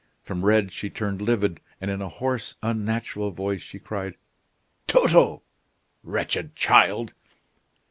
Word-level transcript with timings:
From 0.23 0.43
red 0.43 0.71
she 0.71 0.89
turned 0.89 1.21
livid, 1.21 1.61
and 1.79 1.91
in 1.91 2.01
a 2.01 2.09
hoarse, 2.09 2.55
unnatural 2.63 3.29
voice, 3.29 3.61
she 3.61 3.77
cried: 3.77 4.15
"Toto! 4.87 5.43
wretched 6.01 6.55
child!" 6.55 7.13